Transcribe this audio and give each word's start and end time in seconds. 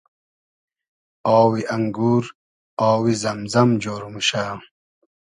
آوی 1.37 1.61
انگور 1.75 2.23
آوی 2.89 3.13
زئم 3.21 3.39
زئم 3.51 3.69
جۉر 3.81 4.01
موشۂ 4.13 4.43